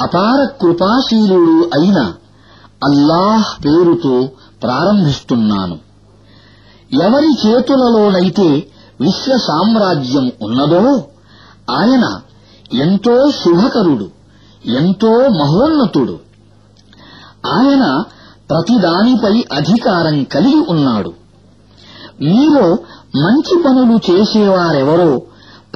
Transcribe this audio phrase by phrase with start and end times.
[0.00, 2.12] అపార కృపాశీలుడు అయిన
[2.84, 4.28] అల్లాహ్ పేరుతో
[4.62, 5.78] ప్రారంభిస్తున్నాను.
[7.04, 8.68] ఎవరి చేతులలోనైతే
[9.00, 11.04] విశ్వ సామ్రాజ్యం ఉన్నదో
[11.70, 12.20] ఆయన
[12.72, 14.10] ఎంతో శుభకరుడు
[14.66, 16.18] ఎంతో మహోన్నతుడు.
[17.46, 18.04] ఆయన
[18.50, 21.12] ప్రతిదానిపై అధికారం కలిగి ఉన్నాడు.
[22.20, 22.78] మీలో
[23.16, 25.22] మంచి పనులు చేసేవారెవరో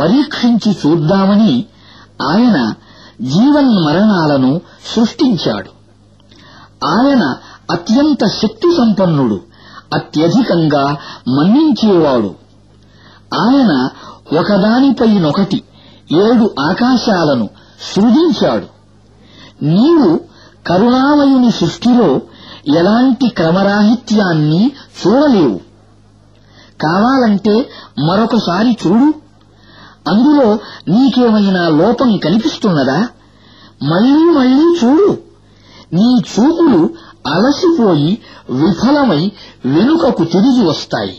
[0.01, 1.65] పరీక్షించి చూద్దామని
[2.23, 2.75] ఆయన
[3.23, 4.61] జీవన్మరణాలను
[4.97, 5.69] సృష్టించాడు.
[6.87, 7.37] ఆయన
[7.71, 9.41] అత్యంత శక్తి సంపన్నుడు
[9.95, 10.97] అత్యధికంగా
[11.29, 12.35] మన్నించేవాడు.
[13.35, 13.89] ఆయన
[14.39, 15.63] ఒకదానిపైనొకటి
[16.13, 17.49] ఏడు ఆకాశాలను
[17.95, 18.67] సృజించాడు.
[19.65, 20.21] నీవు
[20.67, 22.21] కరుణామయుని సృష్టిలో
[22.79, 24.73] ఎలాంటి క్రమరాహిత్యాన్ని
[25.07, 25.61] చూడలేవు.
[26.81, 27.71] కావాలంటే
[28.05, 29.22] మరొకసారి చూడు.
[30.09, 30.59] అందులో
[30.89, 33.09] నీకేమైనా లోపం కనిపిస్తున్నదా?
[33.83, 35.19] మళ్లీ మళ్లీ చూడు.
[35.93, 36.91] నీ చూపులు
[37.27, 38.19] అలసిపోయి
[38.51, 39.33] విఫలమై
[39.67, 41.17] వెనుకకు తిరిగి వస్తాయి.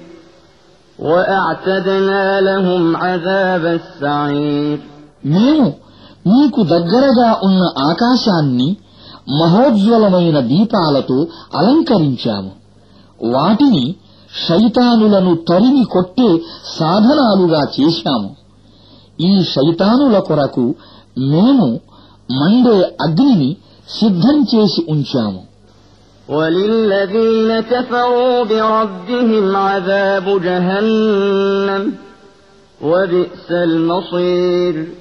[1.07, 4.77] وأعتدنا لهم عذاب السعير.
[6.27, 8.77] నీకు దగ్గరగా ఉన్న ఆకాశాన్ని
[9.29, 12.51] మహోజ్వలమైన దీపాలతో అలంకరించాము.
[13.23, 13.95] వాటిని
[14.47, 16.37] శైతానులను తరిమి కొట్టే
[16.79, 18.35] సాధనాలుగా చేశాము.
[19.21, 20.75] ఈ శైతానుల కొరకు
[21.17, 21.79] మేము
[22.31, 23.55] మండే అగ్నిని
[23.99, 25.51] సిద్ధం చేసి ఉంచాము.
[26.29, 31.91] وللذين كفروا بربهم عذاب جهنم
[32.83, 35.00] وبئس المصير.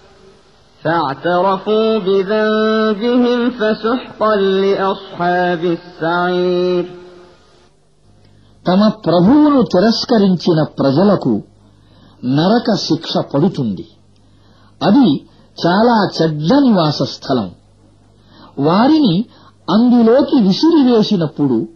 [0.85, 6.83] فاعترفوا بذنبهم فسحقا لأصحاب السعير.
[8.67, 11.41] తమ ప్రభువును తిరస్కరించిన ప్రజలకు
[12.25, 13.87] నరక శిక్ష పడుతుంది.
[14.83, 15.25] అది
[15.67, 17.51] చాలా చెడ్డ నివాస స్థలం.
[18.59, 19.25] వారిని
[19.69, 21.67] అందులోకి విసిరివేసినప్పుడు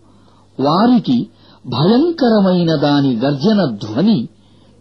[0.59, 1.29] వారికి
[1.65, 4.27] భయంకరమైన దాని గర్జన ధ్వని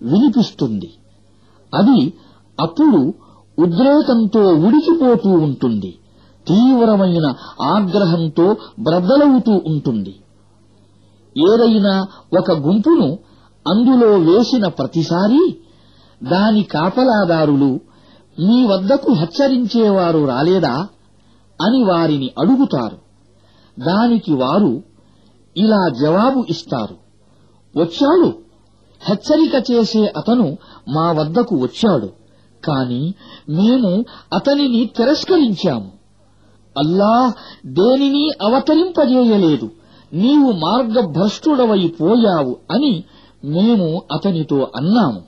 [0.02, 0.94] వినిపిస్తుంది.
[1.74, 2.14] అది
[2.60, 3.14] అప్పుడు
[3.58, 5.98] ఉద్రేకంతో ఉడికిపోతూ ఉంటుంది.
[6.48, 10.14] తీవ్రమైన ఆగ్రహంతో బ్రద్దలవుతూ ఉంటుంది.
[11.38, 12.06] ఏదైనా
[12.40, 13.18] ఒక గుంపును
[13.68, 15.58] అందులో వేసిన ప్రతిసారి
[16.22, 17.80] దాని కాపలాదారులు
[18.40, 20.88] మీ వద్దకు హెచ్చరించేవారు రాలేదా
[21.62, 22.96] అని వారిని అడుగుతారు.
[23.80, 24.82] దానికి వారు
[25.56, 26.96] ఇలా జవాబు ఇస్తారు.
[27.78, 28.32] వచ్చాడు.
[29.08, 30.56] హెచ్చరిక చేసే అతను
[30.88, 32.23] మా వద్దకు వచ్చాడు.
[32.66, 33.14] కాని
[33.48, 35.90] మేము అతనిని తిరస్కరించాము.
[36.78, 37.32] అల్లాహ్
[37.66, 39.70] దేనిని అవతరింపజేయలేదు.
[40.12, 43.04] నీవు మార్గభ్రష్టుడవై పోయావు అని
[43.44, 45.22] మేము అతనితో అన్నాము.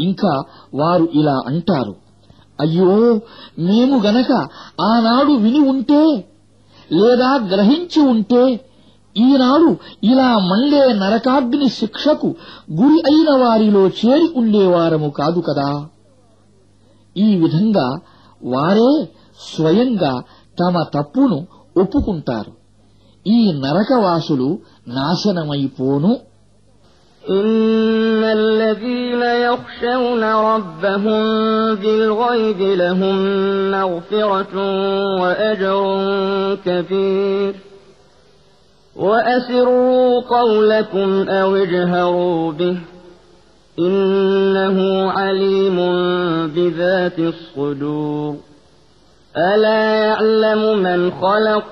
[0.00, 0.44] ఇంకా
[0.74, 1.96] వారు ఇలా అంటారు.
[2.60, 3.20] అయ్యో
[3.58, 4.32] మేము గనక
[4.80, 6.24] ఆనాడు విని ఉంటే
[6.92, 8.60] లేదా గ్రహించి ఉంటే
[9.16, 12.26] ఈనాడు ఇలా మండే నరకాగ్ని శిక్షకు
[12.72, 15.86] గురి అయిన వారిలో చేరి ఉండేవారము కాదు కదా?
[17.16, 17.86] ఈ విధంగా
[18.42, 18.92] వారే
[19.54, 20.12] స్వయంగా
[20.58, 21.38] తమ తప్పును
[21.76, 22.52] ఒప్పుకుంటారు
[23.26, 24.48] ఈ నరకవాసులు
[24.88, 26.12] నాశనమైపోను
[27.22, 31.22] إن الذين يخشون ربهم
[31.74, 33.16] بالغيب لهم
[33.70, 34.54] مغفرة
[35.20, 35.76] وأجر
[36.66, 37.54] كبير
[38.96, 42.76] وأسروا قولكم أو اجهروا به
[43.78, 44.78] إنه
[45.10, 45.78] عليم
[46.54, 48.36] بذات الصدور.
[49.36, 51.70] ألا يعلم من خلق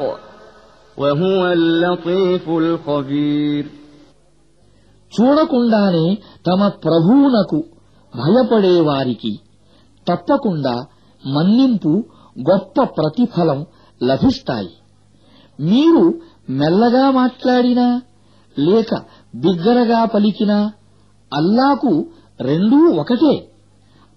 [0.98, 3.64] وهو اللطيف الخبير.
[5.14, 7.64] చూడకుండానే తమ ప్రభువునకు
[8.16, 9.40] భయపడేవారికి
[10.08, 10.86] తప్పకుండా
[11.26, 12.04] మన్నింపు
[12.52, 13.66] గొప్ప ప్రతిఫలం
[14.02, 14.70] లభిస్తాయి.
[15.60, 16.14] మీరు
[16.50, 18.02] మెల్లగా మాట్లాడినా
[18.58, 19.02] లేక
[19.34, 20.72] బిగ్గరగా పలికినా
[21.32, 22.06] అల్లాకు
[22.40, 23.48] రెండూ ఒకటే.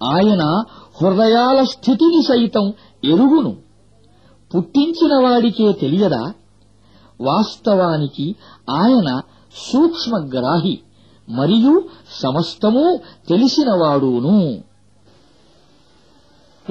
[0.03, 0.63] ఆయన
[1.01, 2.73] హృదయాల స్థితిని సైతం
[3.03, 3.55] ఎరుగును.
[4.55, 6.33] పుట్టించిన వాడికే తెలియదా?
[7.21, 8.35] వాస్తవానికి
[8.69, 9.21] ఆయన
[9.71, 10.79] సూక్ష్మగ్రాహి
[11.29, 14.63] మరియు సమస్తము తెలిసినవాడును.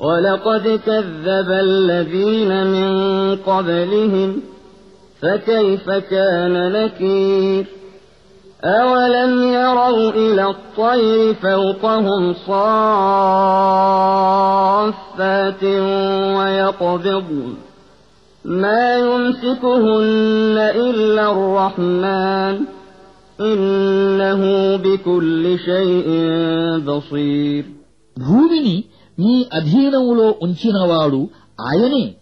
[0.00, 4.42] ولقد كذب الذين من قبلهم
[5.22, 7.66] فكيف كان نكير؟
[8.64, 12.84] أولم يروا إلى الطير فوقهم صافات
[16.36, 17.54] ويقبضن؟
[18.44, 22.60] ما يمسكهن إلا الرحمن
[23.40, 26.08] إنه بكل شيء
[26.78, 27.64] بصير.
[29.20, 31.28] మీ అధీనములో ఉంచినవాడు
[31.60, 32.14] ఆయనే.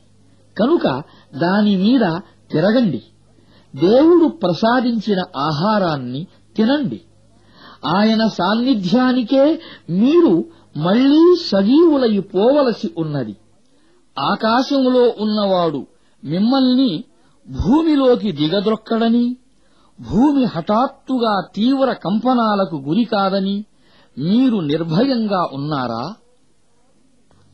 [0.58, 1.02] కనుక
[1.34, 2.20] దాని మీద
[2.52, 3.02] తిరగండి.
[3.76, 7.00] దేవుడు ప్రసాదించిన ఆహారాన్ని తినండి.
[7.86, 9.60] ఆయన సాన్నిధ్యానికే
[9.90, 10.44] మీరు
[10.76, 13.36] మళ్ళీ సజీవులై పోవలసి ఉన్నది.
[14.18, 15.86] ఆకాశములో ఉన్నవాడు
[16.24, 17.04] మిమ్మల్ని
[17.48, 19.36] భూమిలోకి దిగద్రొక్కడని
[20.00, 23.64] భూమి హఠాత్తుగా తీవ్ర కంపనాలకు గురికాదని
[24.18, 26.14] మీరు నిర్భయంగా ఉన్నారా?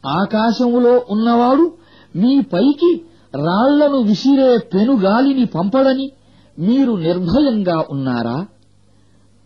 [0.06, 1.72] ఆకాశములో ఉన్నవాడు
[2.16, 3.04] మీ పైకి
[3.34, 6.12] రాళ్ళను విసిరే పెనుగాలిని పంపడని
[6.58, 8.46] మీరు నిర్భయంగా ఉన్నారా?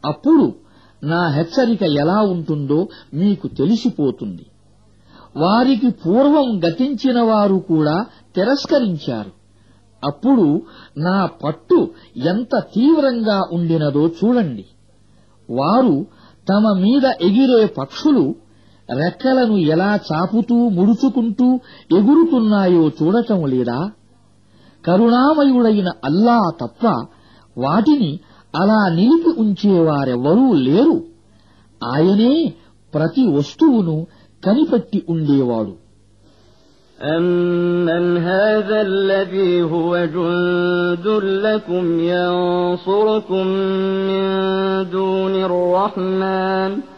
[0.05, 0.53] అప్పుడు
[1.05, 4.47] నా హెచ్చరిక ఎలా ఉంటుందో మీకు తెలిసిపోతుంది.
[5.37, 8.07] వారికి పూర్వం గతించిన వారు కూడా
[8.37, 9.31] తిరస్కరించారు.
[10.05, 10.63] అప్పుడు
[10.99, 14.65] నా పట్టు ఎంత తీవ్రంగా ఉండినదో చూడండి.
[15.51, 16.07] వారు
[16.49, 18.35] తమ మీద ఎగిరే పక్షులు
[18.93, 21.61] రెక్కలను ఎలా చాపుతూ ముడుచుకుంటూ
[21.99, 23.91] ఎగురుతున్నాయో చూడటం లేదా?
[24.87, 27.07] కరుణామయుడైన అల్లా తప్ప
[27.59, 28.21] వాటిని
[28.57, 31.03] అలా నిలిపి ఉంచేవారెవ్వరూ లేరు.
[31.85, 32.53] ఆయనే
[32.95, 34.07] ప్రతి వస్తువును
[34.47, 35.89] కనిపెట్టి ఉండేవాడు.
[37.17, 43.47] أمن هذا الذي هو جند لكم ينصركم
[44.09, 44.23] من
[44.93, 46.98] دون الرحمن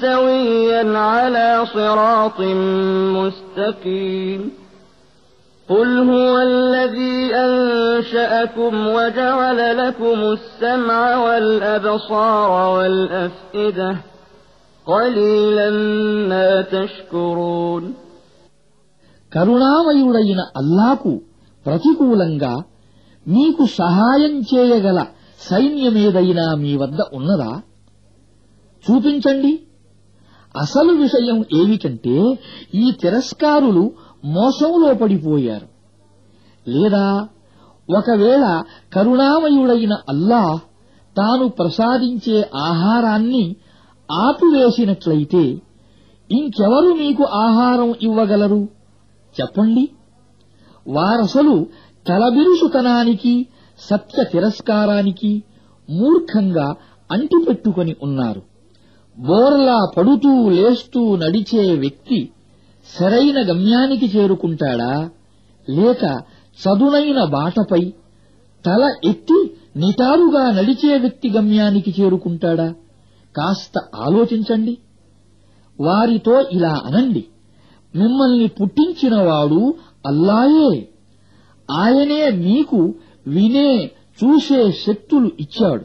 [0.00, 2.40] سويا على صراط
[3.16, 4.40] مستقيم.
[5.68, 13.90] قل هو الذي أنشأكم وجعل لكم السمع والأبصار والأفئدة
[14.86, 15.68] قليلا
[16.30, 17.82] ما تشكرون.
[19.34, 21.22] కరుణామయుడైన అల్లాకు
[21.66, 22.64] ప్రతికూలంగా
[23.26, 25.06] మీకు సహాయం చేయగల
[25.40, 27.62] సైన్యమేదైనా మీ వద్ద ఉన్నదా
[28.84, 29.52] చూపించండి
[30.56, 32.38] అసలు విషయం ఏమిటంటే
[32.74, 33.92] ఈ తిరస్కారులు
[34.24, 35.66] మోసంలో పడిపోయారు.
[36.70, 37.28] లేదా
[37.98, 40.58] ఒకవేళ కరుణామయుడైన అల్లాహ్
[41.16, 43.56] తాను ప్రసాదించే ఆహారాన్ని
[44.10, 45.42] ఆపివేసినట్లయితే
[46.32, 48.68] ఇంకెవరు మీకు ఆహారం ఇవ్వగలరు?
[49.40, 49.88] చెప్పండి.
[50.88, 51.66] వారసలు
[52.08, 53.46] తలబిరుసుతనానికి
[53.78, 55.42] సత్య తిరస్కారానికి
[55.90, 56.74] మూర్ఖంగా
[57.12, 58.42] అంటిపెట్టుకుని ఉన్నారు.
[59.20, 62.30] బోర్లా పడుతూ లేస్తూ నడిచే వ్యక్తి
[62.98, 65.10] సరైన గమ్యానికి చేరుకుంటాడా?
[65.70, 66.04] లేక
[66.60, 67.92] చదునైన బాటపై
[68.66, 72.74] తల ఎత్తి నిటారుగా నడిచే వ్యక్తి గమ్యానికి చేరుకుంటాడా?
[73.36, 74.78] కాస్త ఆలోచించండి.
[75.80, 77.24] వారితో ఇలా అనండి.
[77.96, 79.74] మిమ్మల్ని పుట్టించినవాడు
[80.06, 80.88] అల్లాయే.
[81.70, 82.94] ఆయనే మీకు
[83.26, 83.90] వినే
[84.24, 85.84] చూసే శక్తులు ఇచ్చాడు.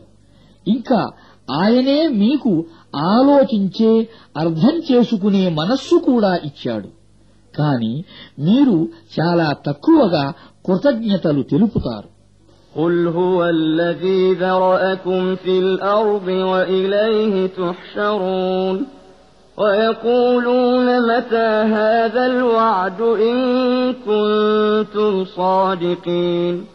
[0.68, 1.08] ఇంకా
[1.52, 6.88] ఆయనే మీకు ఆలోచించే అర్థం చేసుకునే మనస్సు కూడా ఇచ్చాడు.
[7.58, 8.04] కాని
[8.40, 8.88] మీరు
[9.20, 10.34] చాలా తక్కువగా
[10.66, 12.16] కృతజ్ఞతలు తెలుపుతారు.
[19.62, 23.38] ويقولون متى هذا الوعد ان
[23.94, 26.75] كنتم صادقين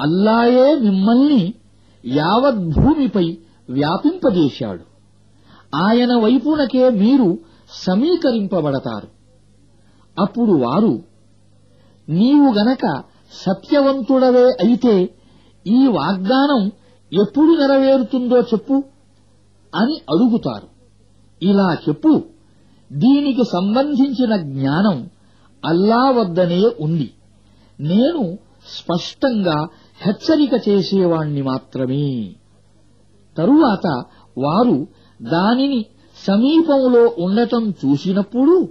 [0.00, 1.54] అల్లాయే మిమ్మల్ని
[2.06, 3.38] యావత్ భూమిపై
[3.70, 4.84] వ్యాపింపజేశాడు.
[5.76, 7.38] ఆయన వైపునకే మీరు
[7.70, 9.08] సమీకరింపబడతారు.
[10.18, 11.02] అప్పుడు వారు
[12.08, 13.02] నీవు గనక
[13.32, 14.94] సత్యవంతుడవే అయితే
[15.66, 16.72] ఈ వాగ్దానం
[17.12, 18.84] ఎప్పుడు నెరవేరుతుందో చెప్పు
[19.74, 20.68] అని అడుగుతారు.
[21.42, 22.22] ఇలా చెప్పు
[22.92, 25.10] దీనికి సంబంధించిన జ్ఞానం
[25.64, 27.10] అల్లా వద్దనే ఉంది.
[27.80, 29.68] నేను స్పష్టంగా
[30.00, 32.32] హెచ్చరిక చేసేవాణ్ణి మాత్రమే.
[33.38, 34.04] తరువాత
[34.38, 34.86] వారు
[35.22, 35.86] దానిని
[36.26, 38.68] సమీపంలో ఉండటం చూసినప్పుడు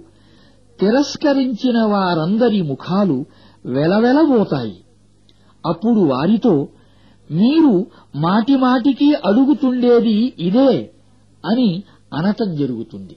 [0.80, 3.24] తిరస్కరించిన వారందరి ముఖాలు
[3.66, 4.84] వెలవెలబోతాయి.
[5.66, 6.68] అప్పుడు వారితో
[7.30, 10.90] మీరు మాటిమాటికి అడుగుతుండేది ఇదే
[11.46, 11.82] అని
[12.14, 13.16] అనటం జరుగుతుంది.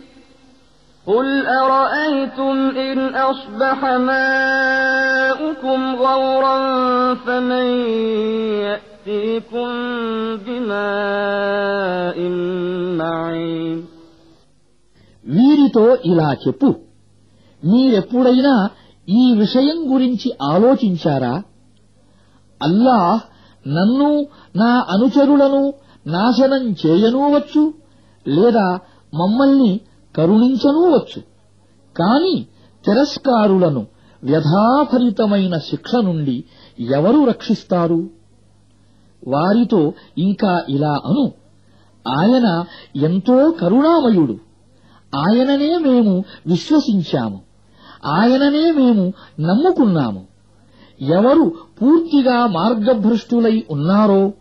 [1.07, 3.79] قل أرأيتم إن أصبح
[4.09, 6.57] ماؤكم غورا
[7.25, 7.67] فمن
[8.65, 9.69] يأتيكم
[10.45, 12.17] بماء
[12.99, 13.77] معين
[15.25, 16.75] వీరితో ఇలా చెప్పు.
[17.63, 18.69] మీరెప్పుడైనా
[19.09, 21.43] ఈ విషయం గురించి ఆలోచించారా?
[22.61, 23.21] అల్లాహ్
[23.67, 25.73] నన్ను నా అనుచరులను
[26.07, 27.73] నాశనం చేయనూవచ్చు
[28.27, 28.79] లేదా
[29.13, 29.81] మమ్మల్ని
[30.17, 31.21] కరుణించనూవచ్చు.
[31.97, 32.45] కాని
[32.85, 33.87] తిరస్కారులను
[34.23, 36.43] వ్యధాభరితమైన శిక్ష నుండి
[36.79, 38.09] ఎవరు రక్షిస్తారు?
[39.27, 41.31] వారితో ఇంకా ఇలా అను
[42.07, 42.63] ఆయన
[42.95, 44.37] ఎంతో కరుణామయుడు.
[45.15, 47.41] ఆయననే మేము విశ్వసించాము.
[48.05, 50.25] ఆయననే మేము నమ్ముకున్నాము.
[51.01, 54.33] ఎవరు పూర్తిగా మార్గభ్రష్టులై ఉన్నారో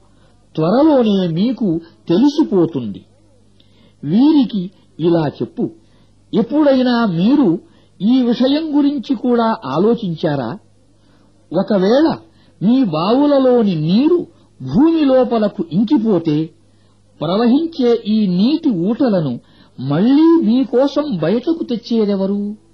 [0.54, 3.04] త్వరలోనే మీకు తెలిసిపోతుంది.
[4.04, 4.70] వీరికి
[5.00, 5.70] ఇలా చెప్పు.
[6.34, 7.58] ఎప్పుడైనా మీరు
[8.00, 10.58] ఈ విషయం గురించి కూడా ఆలోచించారా?
[11.52, 12.16] ఒకవేళ
[12.60, 14.26] మీ బావులలోని నీరు
[14.60, 16.50] భూమి లోపలకు ఇంకిపోతే
[17.20, 19.40] ప్రవహించే ఈ నీటి ఊటలను
[19.80, 22.69] మళ్ళీ మీకోసం బయటకు తెచ్చేదెవరు?